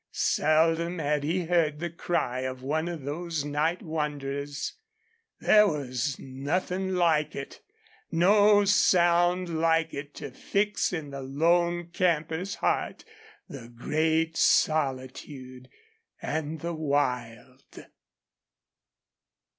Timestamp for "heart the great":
12.55-14.35